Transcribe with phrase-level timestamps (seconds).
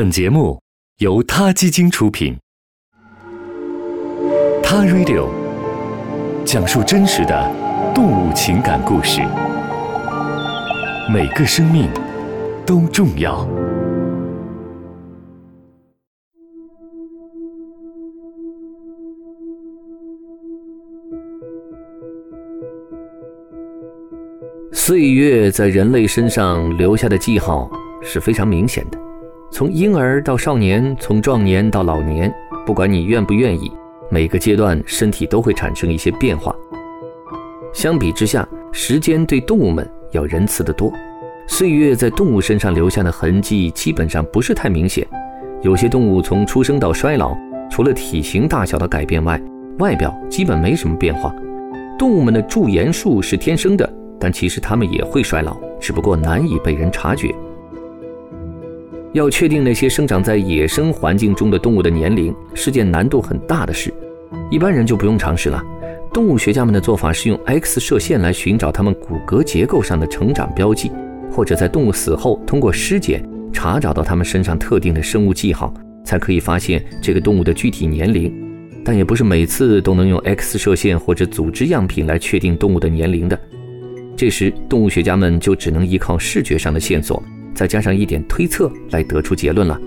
[0.00, 0.58] 本节目
[1.00, 2.34] 由他基金出品，
[4.62, 5.28] 《他 Radio》
[6.42, 7.54] 讲述真实的
[7.94, 9.20] 动物情感故事，
[11.12, 11.90] 每个生命
[12.64, 13.46] 都重要。
[24.72, 27.70] 岁月在人类身上留下的记号
[28.02, 28.98] 是非常明显的，
[29.52, 32.32] 从婴儿到少年，从壮年到老年，
[32.64, 33.70] 不管你愿不愿意，
[34.08, 36.54] 每个阶段身体都会产生一些变化。
[37.72, 40.92] 相比之下，时间对动物们要仁慈得多。
[41.46, 45.06] 岁月在动物身上留下的痕迹基本上不是太明显，
[45.62, 47.36] 有些动物从出生到衰老，
[47.70, 49.40] 除了体型大小的改变外，
[49.78, 51.34] 外表基本没什么变化。
[51.98, 53.96] 动物们的驻颜术是天生的。
[54.22, 57.34] 但其实它们也会衰老，只不过难以被人察觉。
[59.12, 63.92] 要确定那些生长在野生环境中的动物的年龄是件难度很大的事，
[64.50, 65.62] 一般人就不用尝试了。
[66.12, 70.92] 动物学家们的做法是用 X 射线来寻找它们骨骼结构上的成长标记，
[71.30, 75.74] 或者在动物死后通过尸检查找到它们身上特定的生物记号，
[76.04, 78.32] 才可以发现这个动物的具体年龄。
[78.84, 83.38] 但也不是每次都能用 X 射线或者组织样品来确定动物的年龄的。
[84.16, 87.22] 这时，动物学家们就只能依靠视觉上的线索，
[87.54, 89.80] 再加上一点推测来得出结论了。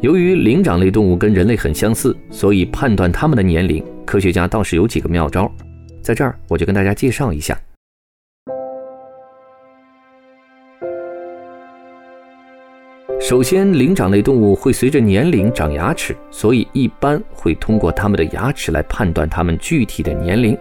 [0.00, 5.50] 由于灵长类动物跟人类很相似，所以判断它们的年龄，科学家倒是有几个妙招。
[6.00, 7.58] 在这儿，我就跟大家介绍一下。
[13.20, 20.56] 首先，灵长类动物会随着年龄长牙齿，所以一般会通过它们的牙齿来判断它们具体的年龄。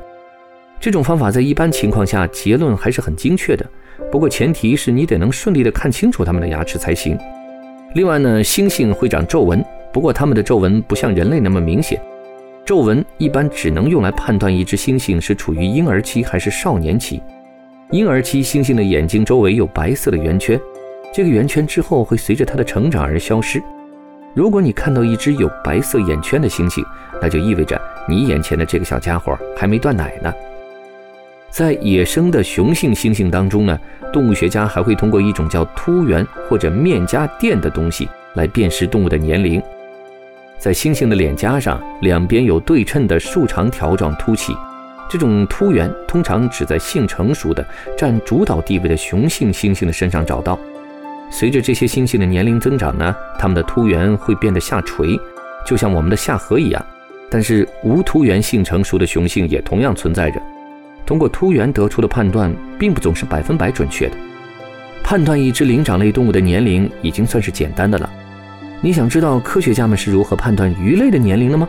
[0.80, 3.66] 这种方法在一般情况下结论还是很精确的，
[4.12, 7.18] 不过前提是你得能顺利的看清楚它们的牙齿才行。
[7.94, 12.00] 另外呢，猩猩会长皱纹，不过它们的皱纹不像人类那么明显。
[12.66, 17.22] 皱纹一般只能用来判断一只猩猩是处于婴儿期还是少年期。
[17.92, 20.60] 婴儿期猩猩的眼睛周围有白色的圆圈，
[21.14, 23.64] 这个圆圈之后会随着它的成长而消失。
[24.34, 26.84] 如果你看到一只有白色眼圈的猩猩，
[27.22, 30.32] 那就意味着你眼前的这个小家伙还没断奶呢。
[31.50, 33.80] 在野生的雄性猩猩当中呢，
[34.14, 39.62] 动物学家还会通过一种叫突缘或者面颊垫的东西来辨识动物的年龄。
[40.60, 44.56] 在猩猩的脸颊上，两边有对称的竖长条状凸起，
[45.10, 47.66] 这种突缘通常只在性成熟的、
[47.98, 50.60] 占主导地位的雄性猩猩的身上找到。
[51.32, 55.20] 随着这些猩猩的年龄增长呢，它们的突缘会变得下垂，
[55.66, 56.86] 就像我们的下颌一样。
[57.30, 60.42] 但是无突缘性成熟的雄性也同样存在着。
[61.08, 64.18] 通过突源得出的判断，并不总是百分百准确的。
[65.02, 68.10] 判断一只灵长类动物的年龄已经算是简单的了。
[68.82, 71.68] 你想知道科学家们是如何判断鱼类的年龄的吗？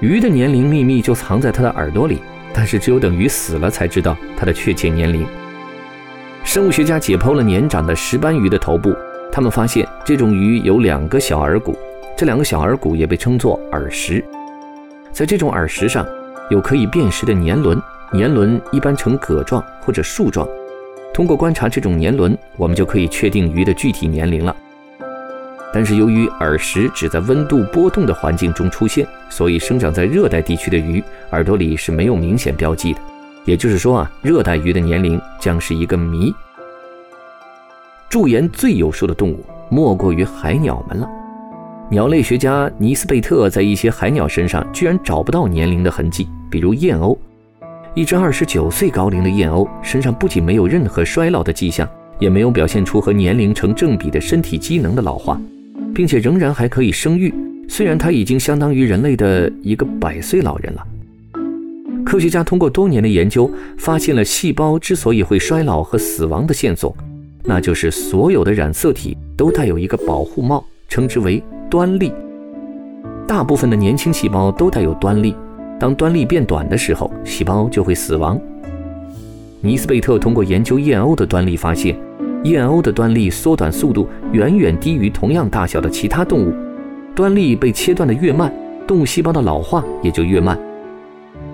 [0.00, 2.18] 鱼的年龄秘密就藏在它的耳朵里，
[2.54, 5.26] 但是只有等鱼死了才知道它的确切年龄。
[6.44, 8.96] 生物学家解剖了年长的石斑鱼的头部，
[9.30, 11.76] 他们发现这种鱼有两个小耳骨，
[12.16, 14.24] 这两个小耳骨也被称作耳石。
[15.12, 16.06] 在这种耳石上。
[16.50, 17.80] 有可以辨识的年轮，
[18.12, 20.46] 年轮一般呈葛状或者树状。
[21.12, 24.54] 通过观察这种年轮，我们就可以确定鱼的具体年龄了。
[25.72, 33.00] 但是由于耳石只在温度波动的环境中出现，所以生长在热带地区的鱼耳朵里是没有明显标记的。
[33.44, 36.34] 也就是说啊，热带鱼的年龄将是一个谜。
[38.08, 41.08] 驻颜最有数的动物莫过于海鸟们了。
[41.90, 47.16] 鸟类学家尼斯贝特在一些海鸟身上居然找不到年龄的痕迹，比如燕鸥。
[47.94, 55.40] 一只二十九岁高龄的燕鸥身上不仅没有任何衰老的迹象，也没有表现出和年龄成正比的身体机能的老化，
[55.94, 57.32] 并且仍然还可以生育。
[57.68, 60.86] 虽然它已经相当于人类的一个百岁老人了。
[62.04, 66.96] 科学家通过多年的研究，发现了细胞之所以会衰老和死亡的线索，
[67.44, 71.42] 那就是所有的染色体都带有一个保护帽，称之为。
[71.70, 72.12] 端粒，
[73.26, 75.34] 大部分的年轻细胞都带有端粒。
[75.80, 78.40] 当端粒变短的时候，细胞就会死亡。
[79.60, 81.96] 尼斯贝特通过研究燕鸥的端粒发现，
[82.44, 86.52] 燕鸥的端粒缩短速度远远低于同样大小的其他动物。
[87.14, 88.52] 端粒被切断的越慢，
[88.86, 90.58] 动物细胞的老化也就越慢。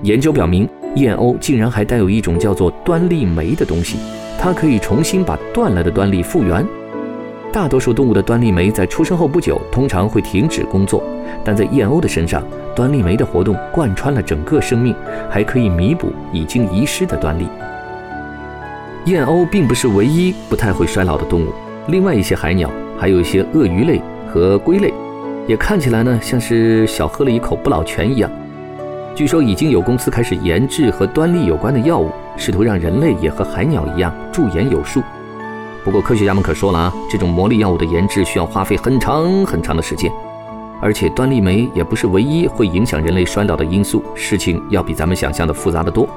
[0.02, 3.96] 研究表明，燕鸥竟然还带有一种叫做端粒酶的东西，
[4.38, 6.66] 它可以重新把断了的端粒复原。
[7.52, 11.02] 大多数动物的端粒酶在出生后不久通常会停止工作，
[11.44, 12.42] 但在燕鸥的身上，
[12.76, 14.94] 端粒酶的活动贯穿了整个生命，
[15.28, 17.48] 还可以弥补已经遗失的端粒。
[19.06, 21.52] 燕鸥并不是唯一不太会衰老的动物，
[21.88, 24.00] 另外一些海鸟还有一些鳄鱼类
[24.32, 24.94] 和龟类，
[25.48, 28.30] 也看起来呢像是小喝了一口不老泉一样。
[29.12, 35.02] 据说已经有公司开始研制和端粒有关的药物，试图让人类也和海鸟一样驻颜有术。
[35.84, 40.12] 不过科学家们可说了啊，这种魔力药物的研制需要花费很长很长的时间，
[40.80, 46.08] 而且端粒酶也不是唯一会影响人类衰老的因素，事情要比咱们想象的复杂的多。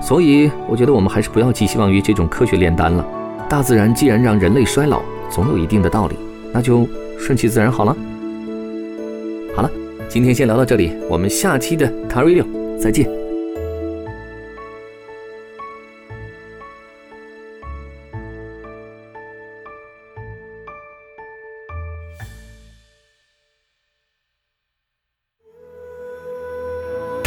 [0.00, 3.04] 所以我觉得我们还是不要寄希望于这种科学炼丹了。
[3.48, 6.16] 大自然既然让人类衰老，总有一定的道理，
[6.52, 7.96] 那就顺其自然好了。
[9.54, 9.70] 好了，
[10.08, 12.44] 今天先聊到这里，我们下期的 Car 六
[12.78, 13.23] 再见。